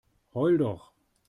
Heul 0.33 0.57
doch! 0.57 0.95